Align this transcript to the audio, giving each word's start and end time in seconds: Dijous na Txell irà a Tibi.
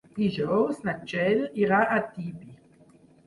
Dijous 0.19 0.79
na 0.87 0.95
Txell 1.01 1.43
irà 1.65 1.81
a 1.85 1.99
Tibi. 2.15 2.51